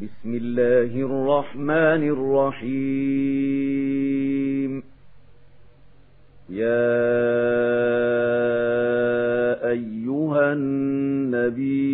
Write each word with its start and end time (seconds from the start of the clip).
بسم 0.00 0.34
الله 0.34 0.92
الرحمن 0.96 2.02
الرحيم. 2.62 3.22
يا 6.50 6.90
أيها 9.70 10.52
النبي 10.52 11.90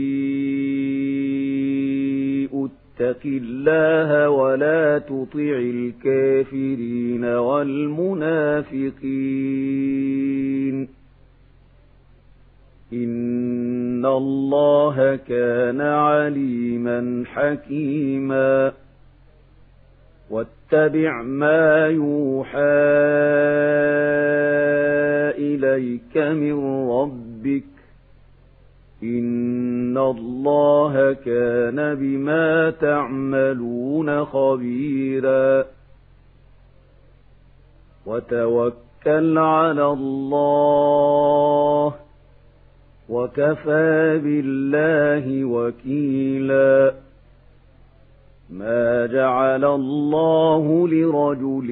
اتق 2.47 3.23
الله 3.27 4.31
ولا 4.31 4.99
تطع 4.99 5.59
الكافرين 5.59 7.25
والمنافقين. 7.25 8.57
إن 12.93 14.07
الله 14.07 15.17
كان 15.17 15.81
عليما 15.81 17.25
حكيما 17.27 18.73
واتبع 20.31 21.23
ما 21.23 21.87
يوحى 21.87 22.61
إليك 25.39 26.17
من 26.17 26.89
ربك 26.91 27.65
إن 29.03 29.99
الله 29.99 31.13
كان 31.13 31.95
بما 31.95 32.71
تعملون 32.71 34.25
خبيرا 34.25 35.65
وتوكل 38.07 39.39
على 39.39 39.87
الله 39.87 40.87
وكفى 43.09 44.21
بالله 44.25 45.45
وكيلا. 45.45 46.95
ما 48.51 49.07
جعل 49.07 49.65
الله 49.65 50.89
لرجل 50.89 51.71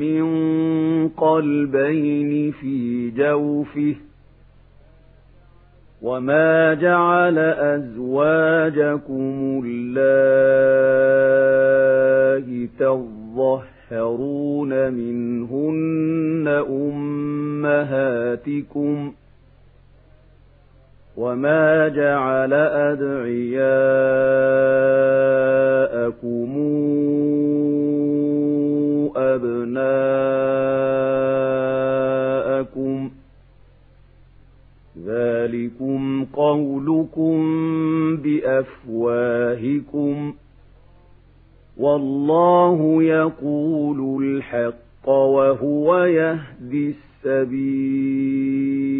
من 0.00 0.24
قلبين 1.08 2.52
في 2.52 3.10
جوفه 3.10 3.94
وما 6.02 6.74
جعل 6.74 7.38
أزواجكم 7.78 9.62
الله 9.66 10.00
تظهرون 12.78 14.92
منهن 14.92 16.48
أمهاتكم 17.88 19.12
وما 21.16 21.88
جعل 21.88 22.52
أدعياءكم 25.70 26.50
أبناءكم 31.80 33.10
ذلكم 35.06 36.24
قولكم 36.32 37.36
بأفواهكم 38.16 39.74
والله 41.76 43.02
يقول 43.02 44.24
الحق 44.24 45.08
وهو 45.08 46.04
يهدي 46.04 46.94
السبيل 47.24 48.99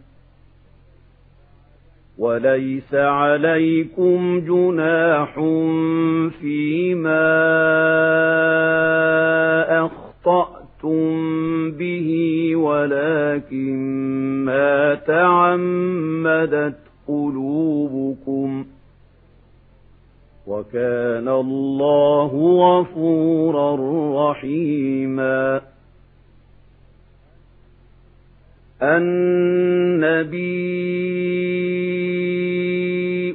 وليس 2.21 2.93
عليكم 2.93 4.39
جناح 4.39 5.33
فيما 6.41 7.31
أخطأتم 9.85 11.01
به 11.71 12.09
ولكن 12.55 13.75
ما 14.45 14.95
تعمدت 14.95 16.79
قلوبكم. 17.07 18.65
وكان 20.47 21.27
الله 21.27 22.31
غفورا 22.59 23.77
رحيما. 24.31 25.70
النبي 28.81 30.51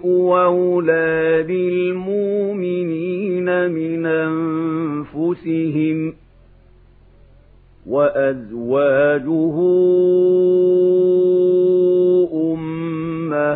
أولى 0.04 1.42
بالمؤمنين 1.42 3.44
من 3.70 4.06
أنفسهم 4.06 6.14
وأزواجه 7.86 9.56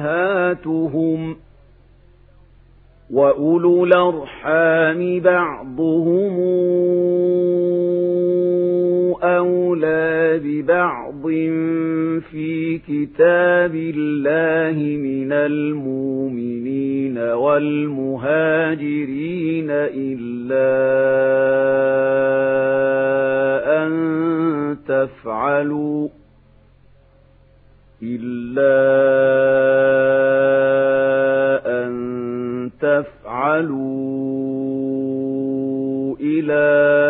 أمهاتهم 0.00 1.36
وأولو 3.10 3.84
الأرحام 3.84 5.20
بعضهم 5.20 6.40
أولى 9.22 10.40
ببعض 10.44 11.09
في 12.20 12.78
كتاب 12.78 13.74
الله 13.74 14.78
من 14.96 15.32
المؤمنين 15.32 17.18
والمهاجرين 17.18 18.20
إلا 19.70 20.70
أن 23.82 23.90
تفعلوا 24.88 26.08
إلا 28.02 28.80
أن 31.84 31.90
تفعلوا 32.80 33.90
إلى 36.20 37.09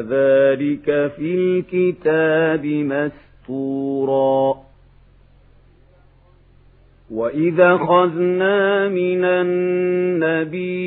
ذلك 0.00 1.12
في 1.16 1.34
الكتاب 1.34 2.66
مسطورا 3.46 4.56
وإذا 7.10 7.76
خذنا 7.76 8.88
من 8.88 9.24
النبيين 9.24 10.80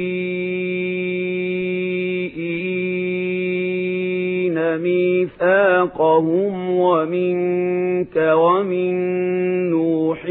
ميثاقهم 4.82 6.54
ومنك 6.70 8.16
ومن 8.16 8.94
نوح 9.70 10.26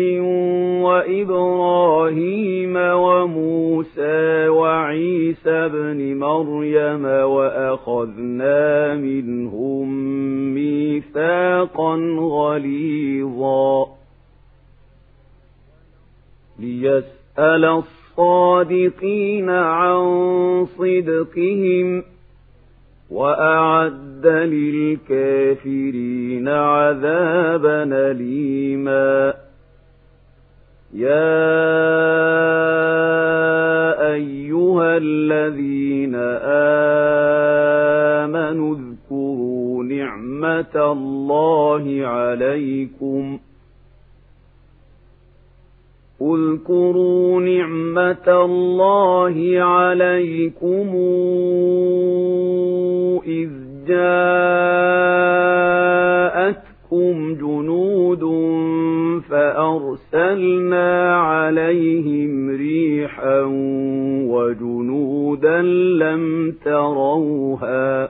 وإبراهيم 0.85 2.77
وموسى 2.77 4.49
وعيسى 4.49 5.69
بن 5.69 6.17
مريم 6.19 7.05
وأخذنا 7.05 8.95
منهم 8.95 9.89
ميثاقا 10.55 11.97
غليظا. 12.19 13.87
ليسأل 16.59 17.65
الصادقين 18.19 19.51
عن 19.51 20.05
صدقهم. 20.79 22.12
وأعد 23.13 24.27
للكافرين 24.27 26.49
عذابا 26.49 28.11
أليما. 28.11 29.35
يا 30.95 31.73
أيها 34.13 34.97
الذين 34.97 36.15
نعمة 39.83 40.93
الله 40.93 42.07
عليكم. 42.07 43.39
اذكروا 46.23 47.41
نعمة 47.41 48.45
الله 48.45 49.63
عليكم. 49.63 50.89
إذ 53.27 53.51
جاءتكم 53.87 55.13
جنود 57.35 58.23
فأرسلنا 59.31 61.17
عليهم 61.17 62.51
ريحا 62.51 63.41
وجنودا 64.29 65.63
لم 65.63 66.55
تروها 66.65 68.09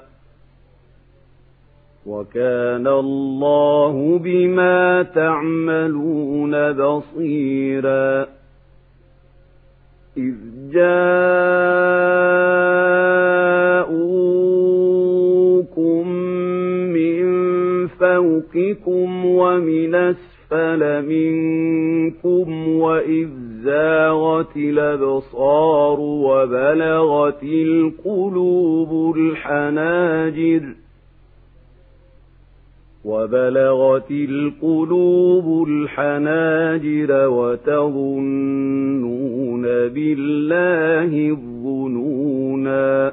وكان 2.07 2.87
الله 2.87 4.19
بما 4.19 5.03
تعملون 5.03 6.73
بصيرا 6.73 8.27
إذ 10.17 10.35
جاءوكم 10.73 12.03
فوقكم 18.03 19.27
ومن 19.27 19.95
أسفل 19.95 21.07
منكم 21.07 22.69
وإذ 22.69 23.29
زاغت 23.65 24.57
الأبصار 24.57 26.01
وبلغت 26.01 27.43
القلوب 27.43 29.17
الحناجر 29.17 30.63
وبلغت 33.05 34.11
القلوب 34.11 35.69
الحناجر 35.69 37.29
وتظنون 37.29 38.83
بالله 39.63 41.31
الظنونا 41.31 43.13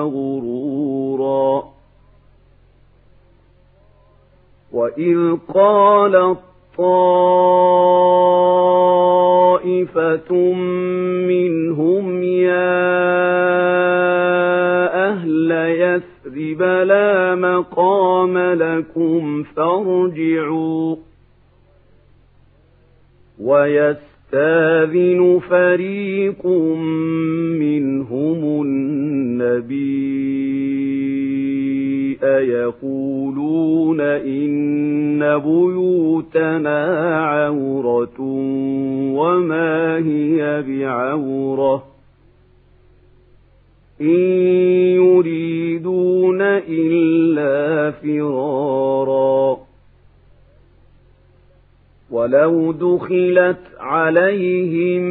غرورا. 0.00 1.64
وإذ 4.72 5.36
قالت 5.54 6.38
طائفة 6.78 7.32
منهم 11.28 12.22
يا 12.22 12.80
أهل 15.10 15.50
يثرب 15.50 16.62
لا 16.62 17.34
مقام 17.34 18.38
لكم 18.38 19.42
فارجعوا. 19.42 20.96
ويستاذن 24.32 25.40
فريق 25.50 26.46
منهم 27.58 28.62
النبي 28.62 30.00
يقولون 32.22 34.00
إن 34.00 35.38
بيوتنا 35.38 36.86
عورة 37.26 38.20
وما 39.14 39.98
هي 39.98 40.62
بعورة 40.68 41.84
إن 44.00 44.20
يريدون 44.96 46.42
إلا 46.68 47.90
فرارا 47.90 49.59
ولو 52.10 52.72
دخلت 52.72 53.58
عليهم 53.80 55.02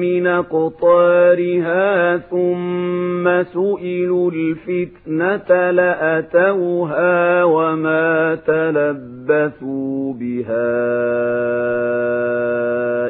من 0.00 0.26
أقطارها 0.26 2.16
ثم 2.16 3.42
سئلوا 3.42 4.30
الفتنة 4.30 5.70
لأتوها 5.70 7.44
وما 7.44 8.34
تلبثوا 8.34 10.14
بها 10.14 10.74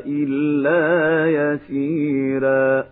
إلا 0.07 1.27
يسيرا 1.27 2.85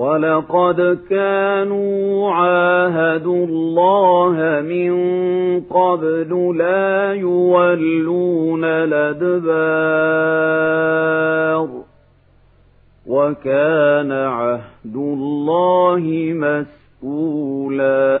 ولقد 0.00 0.98
كانوا 1.10 2.30
عاهدوا 2.32 3.46
الله 3.46 4.60
من 4.60 4.92
قبل 5.60 6.54
لا 6.58 7.12
يولون 7.12 8.64
الأدبار 8.64 9.90
وكان 13.06 14.12
عهد 14.12 14.96
الله 14.96 16.00
مسؤولا 17.02 18.20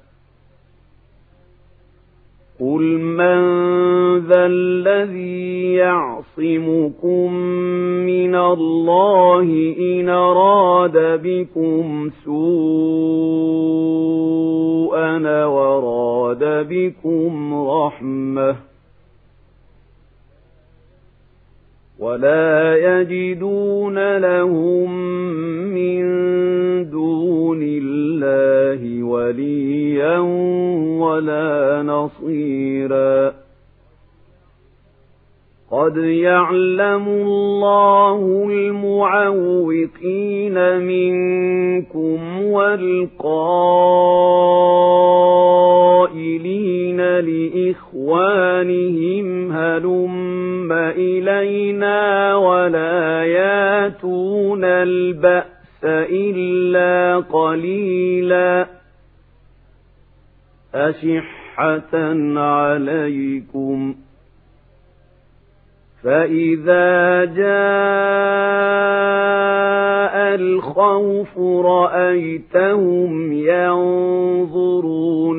قل 2.61 2.81
من 2.99 3.39
ذا 4.17 4.45
الذي 4.45 5.73
يعصمكم 5.73 7.33
من 8.05 8.35
الله 8.35 9.75
إن 9.79 10.09
أراد 10.09 11.21
بكم 11.23 12.09
سوءا 12.25 12.51
وراد 15.45 16.67
بكم 16.69 17.53
رحمة 17.53 18.55
ولا 21.99 22.77
يجدون 22.77 24.17
لهم 24.17 24.91
من 25.73 26.01
دون 26.89 27.63
الله 27.63 27.90
وليا 29.03 30.17
ولا 30.99 31.83
نصيرا. 31.83 33.33
قد 35.71 35.97
يعلم 35.97 37.07
الله 37.07 38.45
المعوقين 38.49 39.97
منكم 40.77 42.43
والقائلين 42.43 43.01
لإخوانهم 47.19 48.41
هلم 49.51 50.71
إلينا 50.71 52.35
ولا 52.35 53.23
ياتون 53.23 54.63
البأس؟ 54.63 55.50
إلا 55.83 57.17
قليلا 57.17 58.67
أشحة 60.75 61.93
عليكم 62.39 63.95
فإذا 66.03 67.25
جاء 67.25 68.81
الخوف 70.35 71.39
رأيتهم 71.65 73.33
ينظرون 73.33 74.91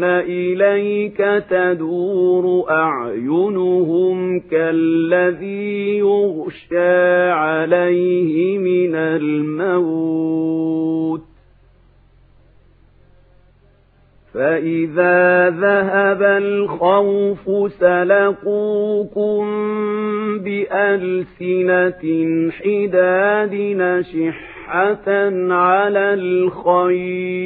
إليك 0.05 1.45
تدور 1.51 2.71
أعينهم 2.71 4.41
كالذي 4.41 5.99
يغشى 5.99 7.31
عليه 7.31 8.59
من 8.59 8.95
الموت 8.95 10.13
فإذا 14.35 15.51
ذهب 15.51 16.23
الخوف 16.23 17.73
سلقوكم 17.73 19.45
بألسنة 20.39 22.03
حداد 22.51 23.55
نشحة 23.55 25.09
على 25.53 26.15
الخير 26.15 27.43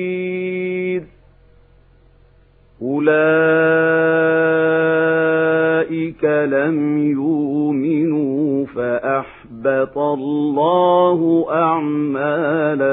أولئك 5.97 6.25
لم 6.25 6.99
يؤمنوا 7.11 8.67
فأحبط 8.67 9.99
الله 9.99 11.47
أعمالهم 11.51 12.87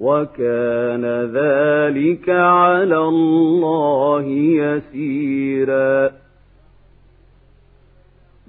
وكان 0.00 1.04
ذلك 1.34 2.28
على 2.28 2.98
الله 2.98 4.24
يسيرا. 4.62 6.10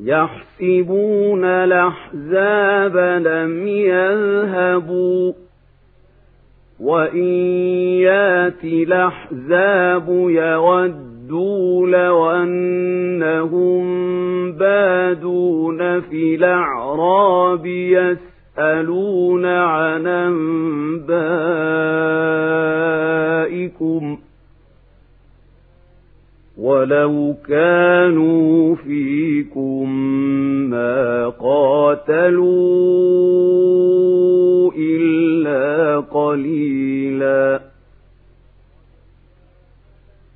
يحسبون 0.04 1.44
الأحزاب 1.46 2.98
لم 2.98 3.68
يذهبوا 3.68 5.34
وإن 6.80 7.28
يأتي 8.02 8.84
الأحزاب 8.84 10.10
يودوا 10.10 11.88
لو 11.88 12.32
أنهم 12.32 13.82
بادون 14.52 16.02
في 16.02 16.36
الأعراب 16.36 17.66
يسألون 18.58 19.46
عن 19.46 20.08
أنبائكم 23.68 24.18
ولو 26.58 27.36
كانوا 27.48 28.76
فيكم 28.76 29.90
ما 30.70 31.30
قاتلوا 31.30 32.42
إلا 34.78 36.00
قليلا 36.00 37.71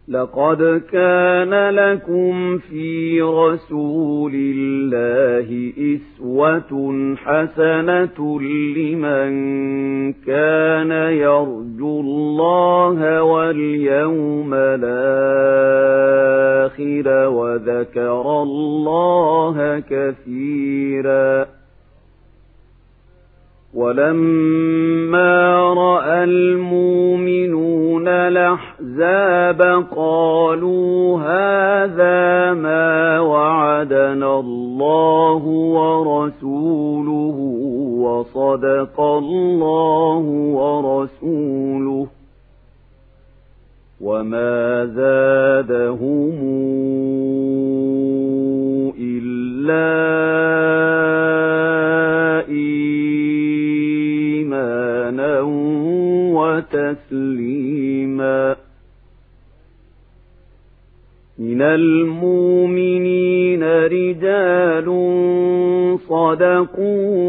لقد 0.07 0.81
كان 0.91 1.69
لكم 1.69 2.57
في 2.57 3.21
رسول 3.21 4.31
الله 4.35 5.73
إسوة 5.77 7.15
حسنة 7.15 8.41
لمن 8.77 9.31
كان 10.13 10.91
يرجو 11.11 11.99
الله 11.99 13.23
واليوم 13.23 14.53
الآخر 14.53 14.95
وذكر 17.27 18.43
الله 18.43 19.79
كثيرا 19.89 21.54
ولما 23.75 25.73
رأى 25.73 26.23
المؤمنون 26.23 28.07
الأحزاب 28.07 29.61
قالوا 29.95 31.19
هذا 31.19 32.53
ما 32.53 33.19
وعدنا 33.19 34.39
الله 34.39 35.43
ورسوله 35.77 37.37
وصدق 37.99 39.01
الله 39.01 40.23
ورسوله 40.55 42.07
وما 44.01 44.85
زادهم 44.85 46.31
المؤمنين 61.75 63.63
رجال 63.63 64.85
صدقوا 66.09 67.24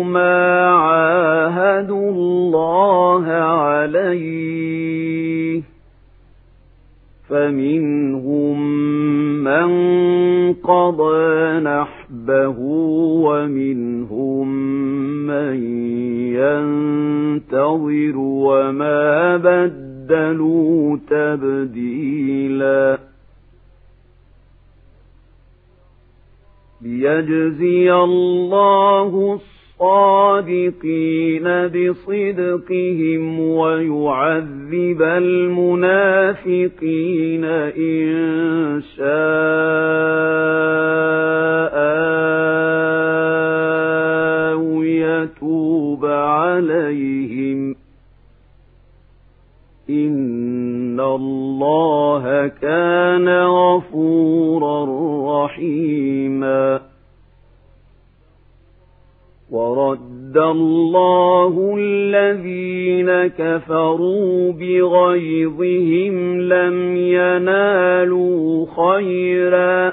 كفروا 63.47 64.53
بغيظهم 64.53 66.41
لم 66.41 66.97
ينالوا 66.97 68.67
خيرا 68.77 69.93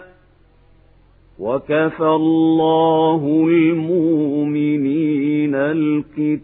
وكفى 1.39 2.05
الله 2.05 3.45
المؤمنين 3.49 5.55
القتال 5.55 6.43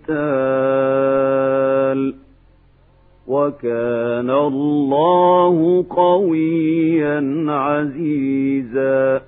وكان 3.27 4.29
الله 4.29 5.85
قويا 5.89 7.45
عزيزا 7.47 9.21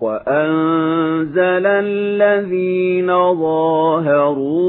وأنزل 0.00 1.66
الذين 1.66 3.06
ظاهروهم 3.34 4.66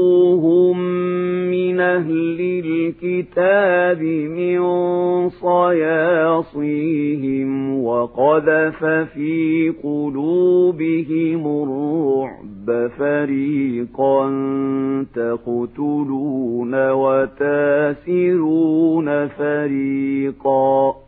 من 1.50 1.80
أهل 1.80 2.40
الكتاب 2.64 4.02
من 4.02 4.58
صياصيهم 5.28 7.48
وقذف 7.84 8.84
في 8.84 9.72
قلوبهم 9.82 11.62
الرعب 11.62 12.90
فريقا 12.98 14.28
تقتلون 15.14 16.90
وتاسرون 16.90 18.48
فريقا 19.28 21.07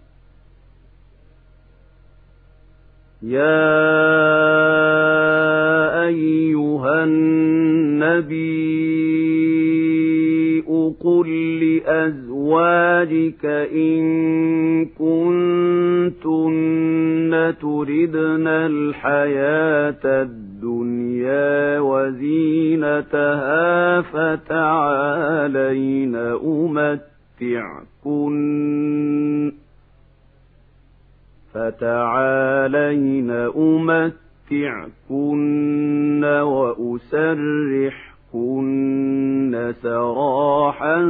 يا 3.23 3.61
أيها 6.07 7.03
النبي 7.03 8.61
قل 11.03 11.29
لأزواجك 11.65 13.45
إن 13.75 14.05
كنتن 14.85 16.51
تردن 17.61 18.47
الحياة 18.47 20.03
الدنيا 20.05 21.79
وزينتها 21.79 23.21
فتعالين 24.01 25.35
أمتعكن 26.45 27.01
فتعالين 31.71 33.31
أمتعكن 33.57 35.01
وأسرحكن 36.23 37.91
سراحا 39.81 41.01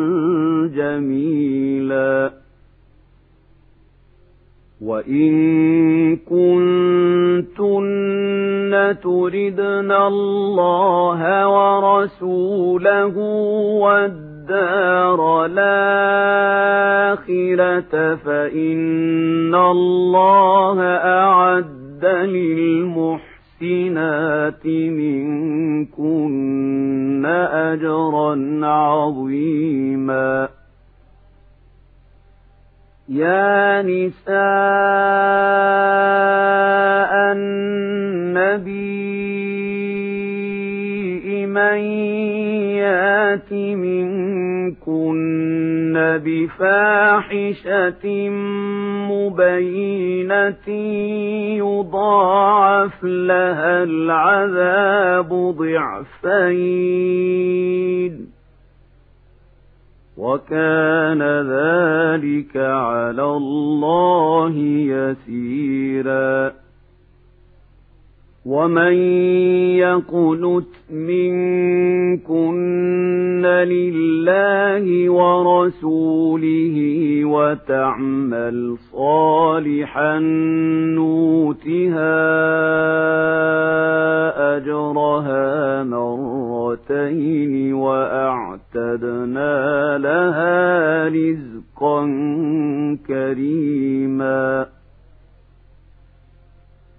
جميلا. 0.76 2.32
وإن 4.82 5.32
كنتن 6.18 7.92
تردن 9.04 9.92
الله 9.92 11.48
ورسوله 11.50 13.18
والدار 13.82 14.21
الآخرة 17.22 18.16
فإن 18.16 19.56
الله 19.56 20.82
أعد 20.96 22.06
للمحسنات 22.06 23.22
منكن 24.66 26.06
أجرا 27.72 28.60
عظيما. 28.66 30.50
يا 33.10 33.82
نساء 33.82 34.32
النبي 37.32 38.92
من 41.46 41.78
يات 42.80 43.52
منكن 44.72 46.22
بفاحشة 46.26 48.06
مبينة 49.12 50.68
يضاعف 51.58 53.04
لها 53.04 53.84
العذاب 53.84 55.30
ضعفين 56.52 58.32
وكان 60.18 61.22
ذلك 61.42 62.58
على 62.58 63.24
الله 63.24 64.54
يسيرا 64.96 66.61
ومن 68.46 68.94
يقنت 69.78 70.68
منكن 70.92 72.32
لله 73.46 75.10
ورسوله 75.10 76.76
وتعمل 77.26 78.78
صالحا 78.92 80.20
نوتها 80.96 82.22
أجرها 84.58 85.84
مرتين 85.84 87.74
وأعتدنا 87.74 89.48
لها 89.98 91.08
رزقا 91.08 92.06
كريما 93.08 94.66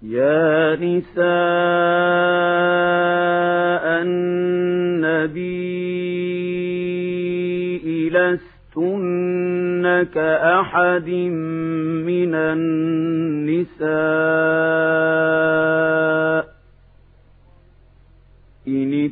يا 0.03 0.75
نساء 0.75 1.23
النبي 4.03 5.69
لستن 8.09 10.03
كأحد 10.13 11.09
من 11.09 12.35
النساء. 12.35 13.93
إن 18.67 19.11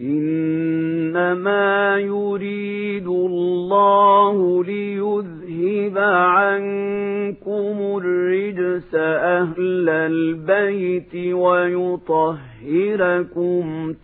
إنما 0.00 1.98
يريد 1.98 3.06
الله 3.06 4.64
ليذهب 4.64 5.98
عنكم 5.98 8.00
الرجس 8.02 8.94
أهل 8.94 9.88
البيت 9.88 11.34
ويطهركم 11.34 12.34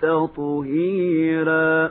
تطهيراً 0.03 1.91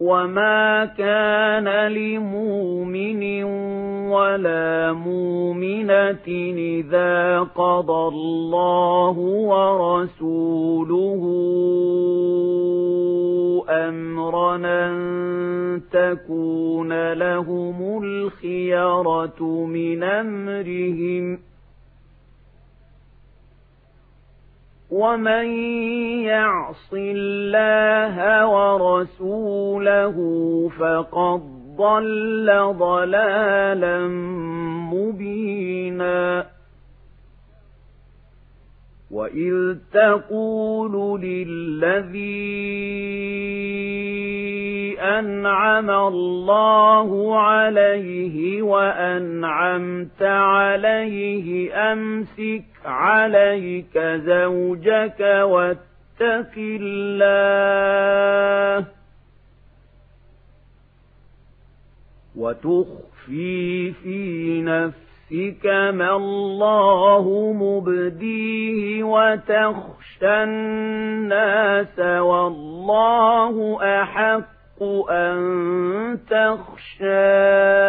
وما 0.00 0.84
كان 0.84 1.92
لمؤمن 1.92 3.44
ولا 4.10 4.92
مؤمنة 4.92 6.28
إذا 6.56 7.40
قضى 7.40 8.08
الله 8.14 9.18
ورسوله 9.50 11.22
أمرا 13.68 14.56
أن 14.56 15.82
تكون 15.92 17.12
لهم 17.12 18.02
الخيرة 18.04 19.42
من 19.66 20.02
أمرهم 20.02 21.38
ومن 24.90 25.46
يعص 26.24 26.92
الله 26.94 28.46
ورسوله 28.46 30.16
فقد 30.80 31.40
ضل 31.76 32.74
ضلالا 32.78 34.08
مبينا 34.92 36.46
وإذ 39.10 39.76
تقول 39.92 41.20
للذي 41.20 42.28
أنعم 45.00 45.90
الله 45.90 47.38
عليه 47.38 48.62
وأنعمت 48.62 50.22
عليه 50.22 51.74
أمسك 51.92 52.64
عليك 52.84 53.98
زوجك 53.98 55.20
واتق 55.20 56.54
الله 56.56 57.78
وتخفي 62.36 63.92
في 63.92 64.62
نفسك 64.62 65.07
ما 65.90 66.16
الله 66.16 67.52
مبديه 67.52 69.02
وتخشى 69.04 70.42
الناس 70.42 71.98
والله 71.98 73.78
أحق 74.02 74.82
أن 75.10 76.18
تخشاه 76.30 77.88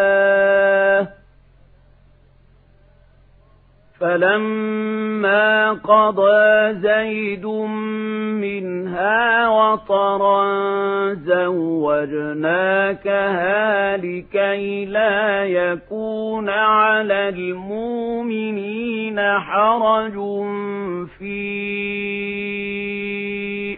فلما 3.99 5.71
قضى 5.71 6.73
زيد 6.73 7.45
منها 7.45 9.49
وطرا 9.49 10.43
زوجناكها 11.13 12.38
لكي 13.97 14.85
لا 14.85 15.45
يكون 15.45 16.49
على 16.49 17.29
المؤمنين 17.29 19.19
حرج 19.19 20.13
في 21.19 21.39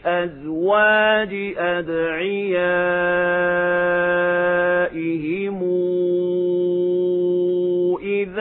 أزواج 0.05 1.53
أدعيائهم 1.57 3.21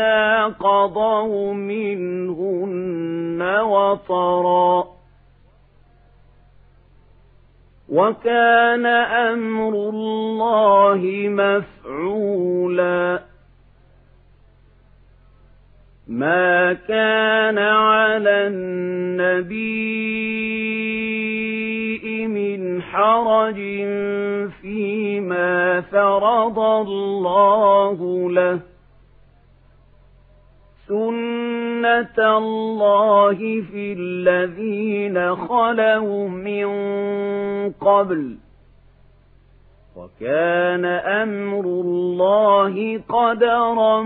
إذا 0.01 0.45
قضوا 0.45 1.53
منهن 1.55 3.43
وطرا 3.61 4.85
وكان 7.89 8.87
أمر 8.87 9.73
الله 9.73 11.01
مفعولا 11.29 13.23
ما 16.09 16.73
كان 16.73 17.59
على 17.59 18.47
النبي 18.47 19.87
من 22.27 22.83
حرج 22.83 23.57
فيما 24.63 25.81
فرض 25.81 26.59
الله 26.59 28.31
له 28.31 28.70
سنة 30.91 32.19
الله 32.39 33.39
في 33.73 33.93
الذين 33.99 35.37
خلوا 35.37 36.29
من 36.29 36.69
قبل 37.73 38.37
وكان 39.97 40.85
أمر 40.85 41.65
الله 41.65 43.01
قدرا 43.09 44.03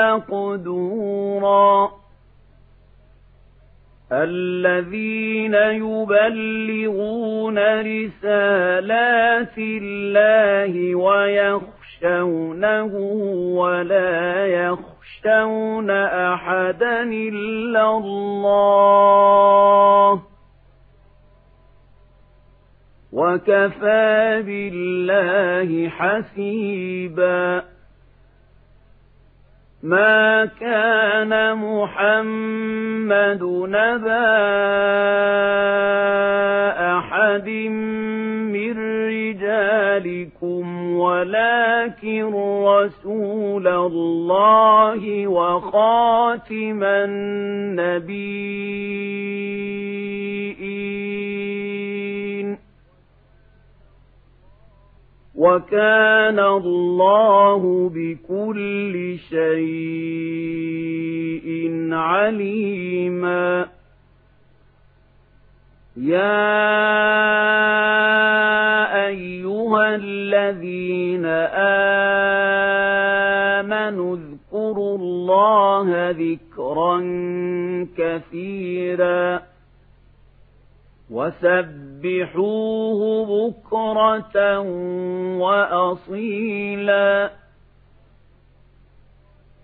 مقدورا 0.00 1.90
الذين 4.12 5.54
يبلغون 5.84 7.58
رسالات 7.80 9.58
الله 9.58 10.94
ويخشونه 10.94 12.90
ولا 13.56 14.46
يخشونه 14.46 14.95
يخشون 15.06 15.90
أحدا 15.90 17.02
إلا 17.02 17.90
الله 17.90 18.62
وكفى 23.12 24.42
بالله 24.46 25.88
حسيبا 25.88 27.64
ما 29.82 30.44
كان 30.44 31.54
محمد 31.56 33.42
نبا 33.68 34.26
أحد 36.98 37.48
من 37.48 38.05
رجالكم 39.56 40.92
ولكن 40.92 42.34
رسول 42.64 43.68
الله 43.68 45.26
وخاتم 45.26 46.82
النبيين. 46.82 48.16
وكان 55.34 56.38
الله 56.38 57.90
بكل 57.94 59.16
شيء 59.18 60.36
عليما. 61.92 63.75
يا 65.96 66.56
أيها 69.06 69.94
الذين 69.94 71.26
آمنوا 73.64 74.16
اذكروا 74.16 74.98
الله 74.98 76.10
ذكرا 76.10 76.98
كثيرا 77.96 79.42
وسبحوه 81.10 83.00
بكرة 83.26 84.58
وأصيلا 85.38 87.30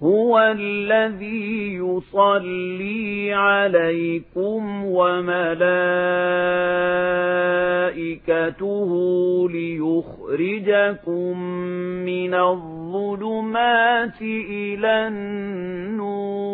هو 0.03 0.39
الذي 0.39 1.75
يصلي 1.75 3.33
عليكم 3.33 4.85
وملائكته 4.85 5.41
ليخرجكم 9.51 11.39
من 12.05 12.35
الظلمات 12.35 14.23
إلى 14.23 15.09
النور 15.09 16.53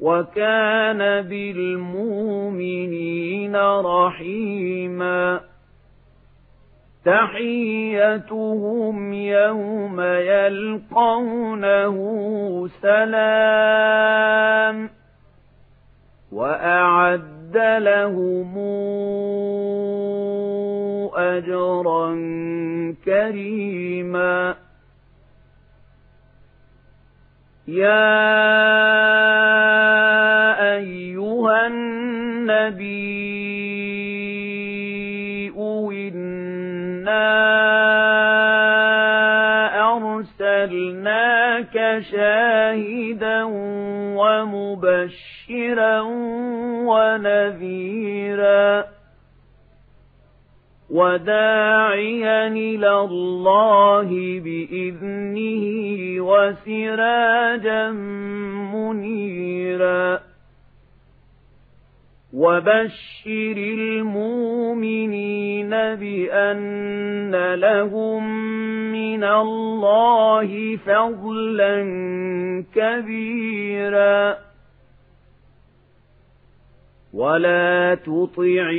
وكان 0.00 1.22
بالمؤمنين 1.28 2.76
رحيما 3.80 5.40
تحيتهم 7.06 8.96
يوم 9.12 10.00
يلقونه 10.00 11.96
سلام 12.82 14.76
وأعد 16.32 17.56
لهم 17.78 18.58
أجرا 21.14 22.14
كريما 23.04 24.54
يا 27.68 28.26
أيها 30.76 31.66
النبي 31.66 33.06
أرسلناك 40.66 42.02
شاهدا 42.12 43.44
ومبشرا 44.20 46.00
ونذيرا 46.90 48.84
وداعيا 50.90 52.46
إلى 52.48 53.00
الله 53.00 54.08
بإذنه 54.40 55.64
وسراجا 56.22 57.90
منيرا 58.72 60.20
وبشر 62.36 63.56
المؤمنين 63.56 65.70
بأن 65.70 67.54
لهم 67.54 68.22
من 68.92 69.24
الله 69.24 70.76
فضلا 70.76 71.76
كبيرا 72.74 74.36
ولا 77.14 77.94
تطع 77.94 78.70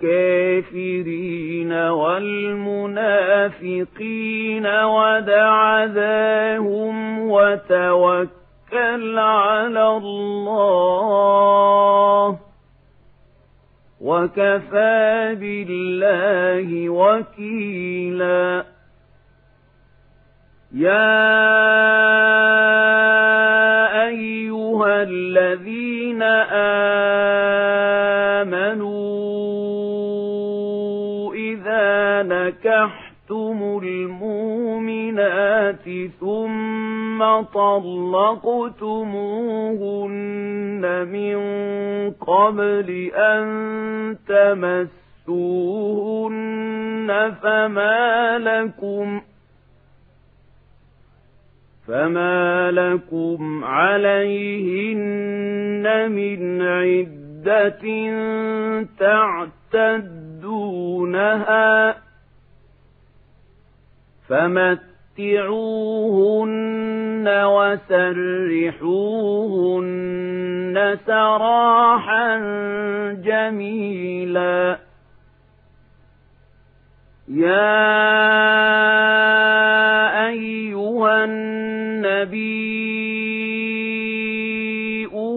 الكافرين 0.00 1.72
والمنافقين 1.72 3.06
ودع 4.66 5.84
ذاهم 5.84 7.18
وتوكل 7.30 9.18
على 9.18 9.96
الله 9.96 11.14
وكفى 14.04 15.36
بالله 15.40 16.88
وكيلا. 16.90 18.64
يا 20.74 21.34
أيها 24.06 25.02
الذين 25.02 26.22
آمنوا 28.42 28.94
إذا 31.34 32.22
نكحتم 32.22 33.03
المؤمنات 35.18 36.10
ثم 36.20 37.20
طلقتموهن 37.54 38.84
من 41.12 41.36
قبل 42.10 43.10
أن 43.14 43.44
تمسوهن 45.26 46.24
فما 47.42 48.38
لكم 48.38 49.20
ۖ 49.20 49.22
فما 51.88 52.70
لكم 52.70 53.64
عليهن 53.64 55.04
من 56.12 56.62
عدة 56.62 57.84
تعتدونها 58.98 60.34
فمتعوهن 65.16 67.28
وسرحوهن 67.28 67.96
سراحا 71.06 72.38
جميلا. 73.24 74.78
يا 77.28 77.84
أيها 80.26 81.24
النبي 81.24 82.64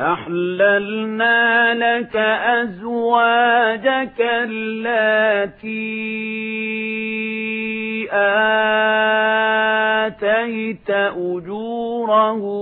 أحللنا 0.00 1.74
لك 1.74 2.16
أزواجك 2.62 4.20
التي 4.20 5.78
آتيت 10.06 10.90
أجورهن 11.16 12.58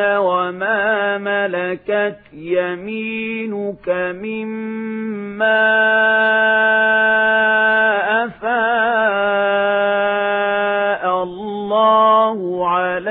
وما 0.00 1.18
ملكت 1.18 2.18
يمينك 2.32 3.88
مما 4.22 5.68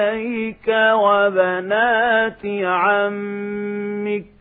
عليك 0.08 0.68
وبنات 1.04 2.46
عمك 2.64 4.37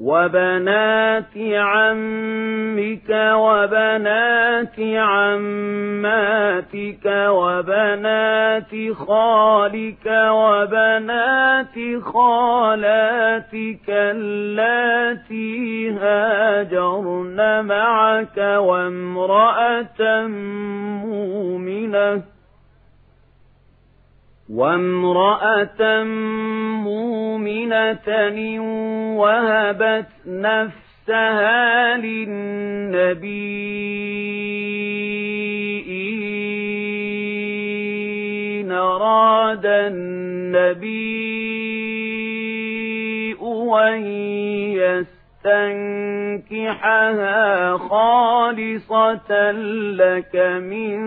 وبنات 0.00 1.36
عمك 1.36 3.10
وبنات 3.34 4.80
عماتك 4.96 7.06
وبنات 7.06 8.92
خالك 8.92 10.06
وبنات 10.06 12.02
خالاتك 12.02 13.88
اللاتي 13.88 15.90
هاجرن 15.90 17.64
معك 17.64 18.38
وامرأة 18.38 20.26
مؤمنة 21.04 22.22
وامرأة 24.50 26.04
مؤمنة 26.82 28.08
وهبت 29.16 30.06
نفسها 30.26 31.96
للنبي 31.96 33.40
إن 38.60 38.72
أراد 38.72 39.66
النبي 39.66 41.20
أن 43.72 44.02
يستنكحها 45.44 47.76
خالصة 47.76 49.50
لك 49.92 50.36
من 50.62 51.00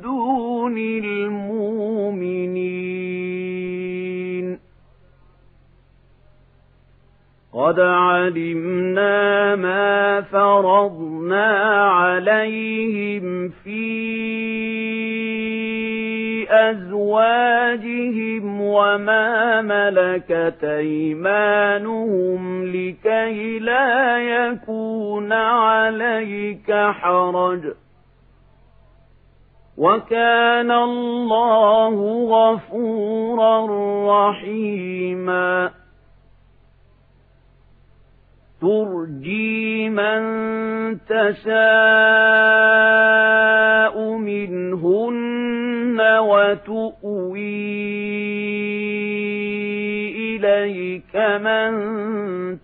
دون 0.00 0.78
المؤمنين. 0.78 2.50
قد 7.54 7.80
علمنا 7.80 9.56
ما 9.56 10.20
فرضنا 10.20 11.48
عليهم 11.84 13.48
في 13.48 14.10
أزواجهم 16.50 18.44
وما 18.60 19.62
ملكت 19.62 20.64
أيمانهم 20.64 22.40
لكي 22.66 23.58
لا 23.58 24.18
يكون 24.18 25.32
عليك 25.32 26.72
حرج 26.72 27.60
وكان 29.76 30.70
الله 30.70 31.94
غفورا 32.28 33.66
رحيما 34.28 35.70
ترجي 38.60 39.88
من 39.88 40.20
تشاء 41.08 41.60
منهن 44.16 45.29
وتؤوي 46.18 47.70
إليك 50.36 51.16
من 51.16 51.70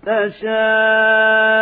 تشاء 0.07 1.57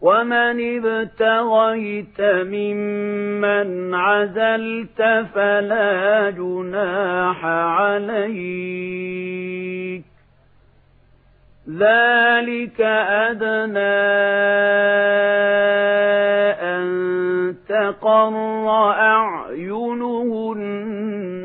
ومن 0.00 0.56
ابتغيت 0.76 2.20
ممن 2.20 3.94
عزلت 3.94 5.02
فلا 5.34 6.30
جناح 6.30 7.44
عليك 7.44 8.94
ذلك 11.68 12.80
أدنى 13.30 14.04
أن 16.60 17.13
تقر 17.68 18.68
أعينهن 19.00 20.44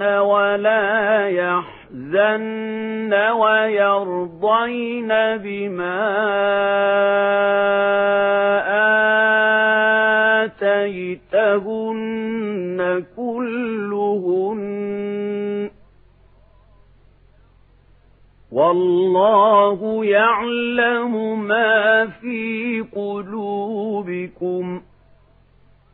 ولا 0.04 1.28
يحزن 1.30 3.14
ويرضين 3.14 5.08
بما 5.38 6.00
آتيتهن 11.70 13.06
كلهن 13.18 14.60
والله 18.52 20.06
يعلم 20.06 21.40
ما 21.48 22.06
في 22.08 22.86
قلوبكم 22.96 24.82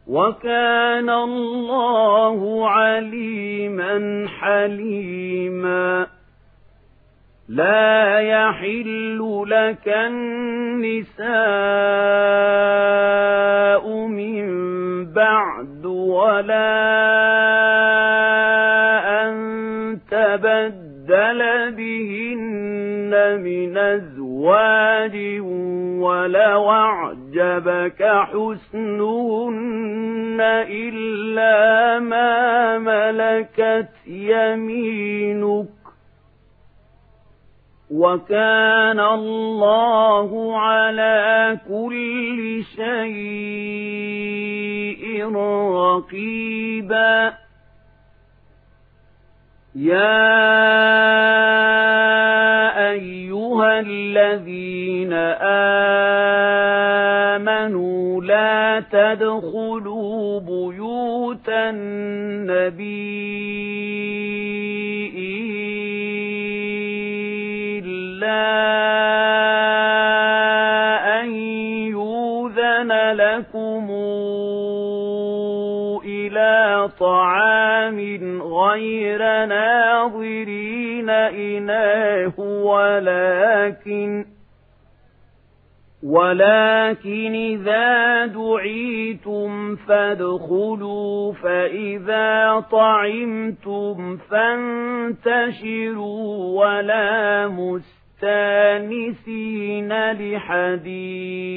وكان 0.08 1.10
الله 1.10 2.70
عليما 2.70 4.26
حليما. 4.40 6.08
لا 7.50 8.20
يحل 8.20 9.46
لك 9.48 9.88
النساء 9.88 11.26
من 14.08 14.46
بعد 15.14 15.86
ولا 15.86 16.76
أن 19.24 19.36
تبدل 20.12 21.72
بهن 21.72 22.85
من 23.38 23.78
أزواج 23.78 25.16
ولو 26.00 26.72
أعجبك 26.72 28.04
حسنهن 28.32 29.46
إلا 30.70 32.00
ما 32.00 32.78
ملكت 32.78 33.90
يمينك 34.08 35.68
وكان 37.92 39.00
الله 39.00 40.60
على 40.60 41.58
كل 41.70 42.64
شيء 42.76 43.76
رقيبا. 45.72 47.34
يا 49.76 50.76
أيها 52.96 53.80
الذين 53.80 55.14
آمنوا 57.36 58.24
لا 58.24 58.84
تدخلوا 58.92 60.40
بيوت 60.40 61.50
النبي 61.50 62.96
إلا 67.80 68.42
أن 71.22 71.36
يوذن 71.92 72.92
لكم 73.16 73.92
إلى 76.06 76.90
طعام 77.00 78.00
غير 78.72 79.46
ناظرين 79.46 81.10
إناه 81.10 82.40
ولكن 82.40 84.26
ولكن 86.04 87.36
إذا 87.36 88.26
دعيتم 88.26 89.76
فادخلوا 89.76 91.34
فإذا 91.34 92.60
طعمتم 92.72 94.18
فانتشروا 94.18 95.66
ولا 96.64 97.48
مستانسين 97.48 98.92
لحديث 100.12 101.56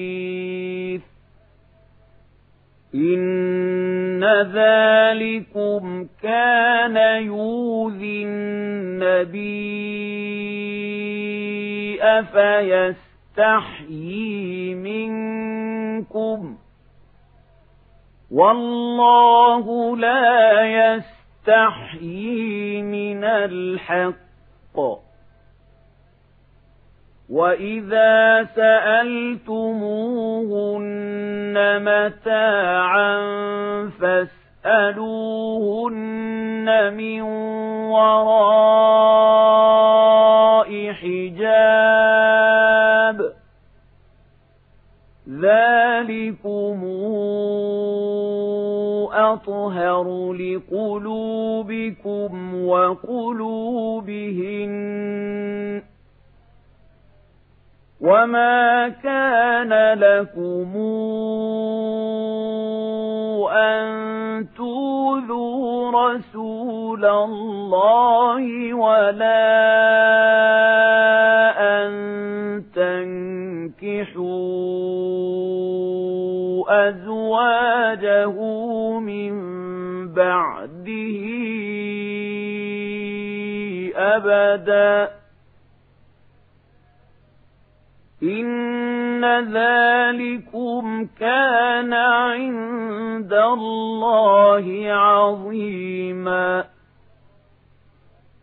إن 2.94 4.24
ذلكم 4.55 6.07
كان 6.22 6.96
يوذي 7.22 8.24
النبي 8.24 9.59
أفيس 12.03 13.09
يستحيي 13.38 14.74
منكم 14.74 16.57
والله 18.31 19.96
لا 19.96 20.64
يستحيي 20.96 22.83
من 22.83 23.24
الحق 23.24 25.08
وإذا 27.31 28.45
سألتموهن 28.57 29.55
متاعا 31.83 33.19
فاسألوهن 34.64 35.09
من 36.95 37.23
وراء 37.93 39.29
حجاب 40.93 41.79
ذلكم 45.29 46.85
أطهر 49.12 50.33
لقلوبكم 50.33 52.31
وقلوبهن 52.64 53.88
وما 58.00 58.88
كان 58.88 59.98
لكم 59.98 60.76
أن 63.50 64.46
توذوا 64.56 65.90
رسول 65.90 67.04
الله 67.04 68.74
ولا 68.74 69.48
أن 71.58 71.92
تنكحوا 72.74 74.09
أزواجه 76.88 78.32
من 78.99 79.34
بعده 80.14 81.28
أبداً 83.96 85.18
إن 88.23 89.25
ذلكم 89.55 91.09
كان 91.21 91.93
عند 91.93 93.33
الله 93.33 94.93
عظيما 94.93 96.64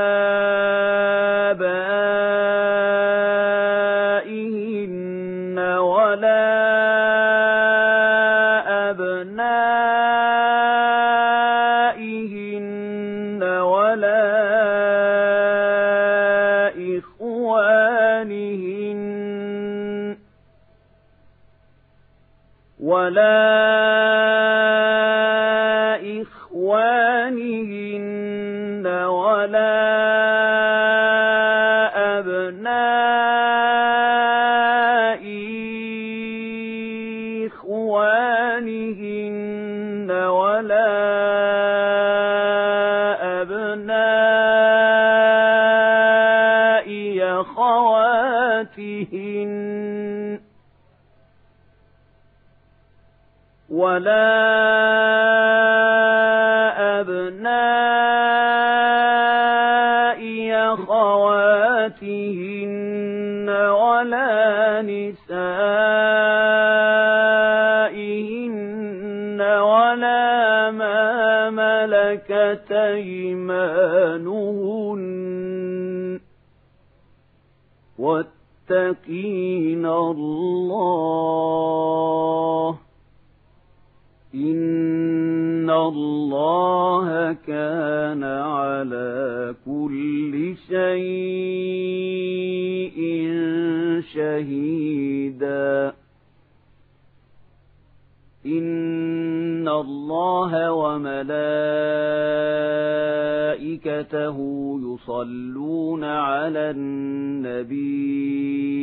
النبي. 107.46 108.74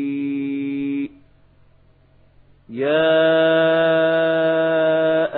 يا 2.69 3.01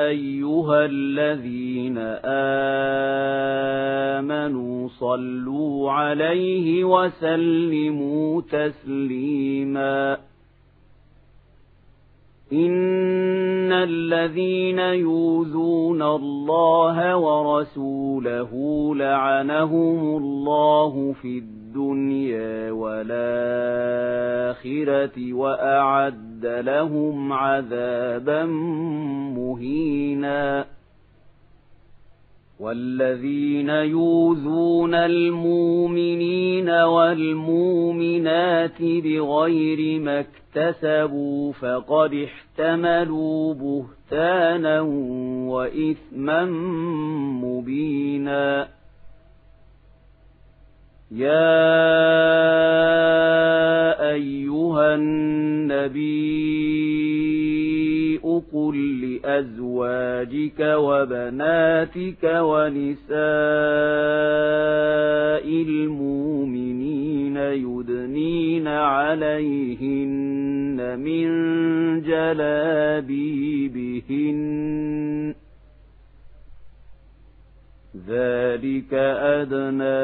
أيها 0.07 0.85
الذين 0.85 1.97
آمنوا 4.17 4.87
صلوا 4.99 5.91
عليه 5.91 6.83
وسلموا 6.83 8.41
تسليما. 8.41 10.17
إن 12.53 13.71
الذين 13.71 14.79
يوذون 14.79 16.01
الله 16.01 17.15
ورسوله 17.17 18.51
لعنهم 18.95 20.17
الله 20.17 21.13
في 21.21 21.37
الدنيا 21.37 21.62
والآخرة 22.71 23.33
وأعد 25.33 26.45
لهم 26.45 27.33
عذابا 27.33 28.45
مهينا. 29.35 30.65
والذين 32.59 33.69
يوذون 33.69 34.95
المؤمنين 34.95 36.69
والمؤمنات 36.69 37.61
بغير 38.81 39.99
ما 39.99 40.25
اكتسبوا 40.55 41.53
فقد 41.53 42.13
احتملوا 42.13 43.53
بهتانا 43.53 44.81
وإثما 45.49 46.45
مبينا. 47.43 48.67
يا 51.13 51.53
أيها 54.13 54.95
النبي 54.95 56.43
قل 58.53 59.01
لأزواجك 59.01 60.59
وبناتك 60.59 62.23
ونساء 62.23 63.13
المؤمنين 65.67 67.37
يدنين 67.37 68.67
عليهن 68.67 70.19
من 70.99 71.27
جلابيبهن 72.01 73.03
ذلك 78.07 78.93
أدنى 78.93 80.03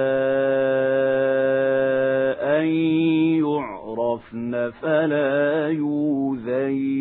أن 2.60 2.66
يعرفن 3.44 4.72
فلا 4.82 5.68
يوذين 5.68 7.00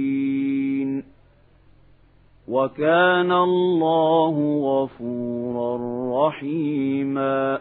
وكان 2.49 3.33
الله 3.33 4.37
غفورا 4.65 5.79
رحيما 6.29 7.61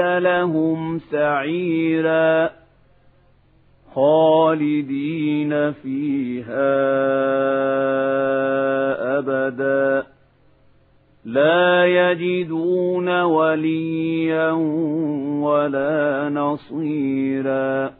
لهم 0.00 0.98
سعيرا 0.98 2.50
خالدين 3.94 5.72
فيها 5.72 6.80
أبدا. 9.18 10.06
لا 11.24 11.86
يجدون 11.86 13.22
وليا 13.22 14.50
ولا 15.42 16.28
نصيرا. 16.28 17.99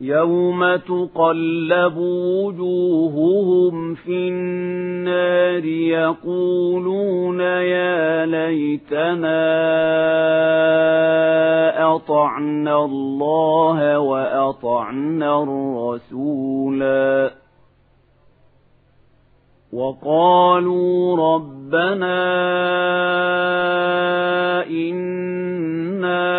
يوم 0.00 0.76
تقلب 0.76 1.96
وجوههم 1.96 3.94
في 3.94 4.28
النار 4.28 5.64
يقولون 5.64 7.40
يا 7.40 8.26
ليتنا 8.26 9.44
أطعنا 11.94 12.84
الله 12.84 13.98
وأطعنا 13.98 15.42
الرسولا 15.42 17.30
وقالوا 19.72 21.16
ربنا 21.16 22.24
إنا 24.66 26.34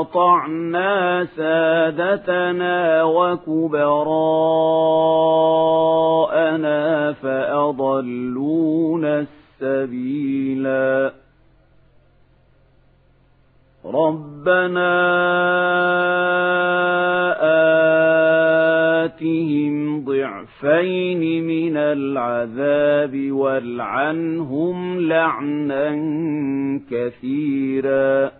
أطعنا 0.00 1.24
سادتنا 1.36 3.04
وكبراءنا 3.04 4.32
فأضلونا 7.12 8.46
السبيلا 9.60 11.12
ربنا 13.84 14.90
آتهم 19.04 20.04
ضعفين 20.04 21.46
من 21.46 21.76
العذاب 21.76 23.30
والعنهم 23.32 25.00
لعنا 25.00 25.90
كثيرا 26.90 28.39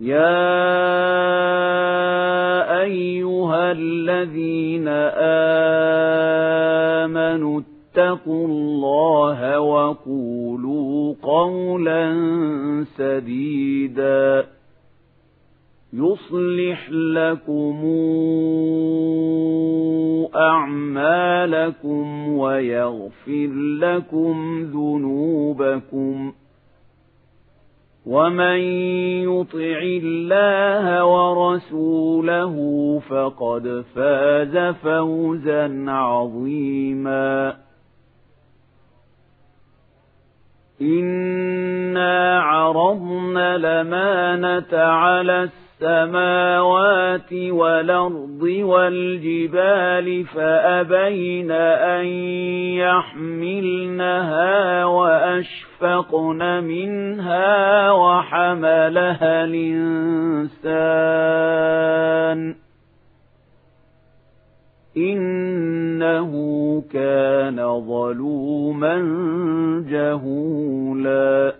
يا 0.00 0.40
أيها 2.82 3.72
الذين 3.72 4.88
آمنوا 7.08 7.60
اتقوا 7.60 8.46
الله 8.46 9.60
وقولوا 9.60 11.14
قولا 11.22 12.14
سديدا 12.96 14.46
يصلح 15.92 16.90
لكم 16.90 17.84
أعمالكم 20.34 22.28
ويغفر 22.28 23.50
لكم 23.80 24.62
ذنوبكم 24.62 26.32
ومن 28.10 28.58
يطع 29.30 29.78
الله 30.02 31.04
ورسوله 31.04 32.54
فقد 33.08 33.84
فاز 33.94 34.74
فوزا 34.74 35.84
عظيما 35.88 37.56
إنا 40.80 42.40
عرضنا 42.40 43.58
لمانة 43.58 44.78
على 44.78 45.48
السماوات 45.82 47.32
والأرض 47.32 48.42
والجبال 48.42 50.24
فأبين 50.24 51.50
أن 51.50 52.06
يحملنها 52.84 54.84
وأشفقن 54.84 56.64
منها 56.64 57.90
وحملها 57.92 59.44
الإنسان 59.44 60.60
إنه 64.96 66.30
كان 66.92 67.56
ظلوما 67.86 68.96
جهولا 69.88 71.59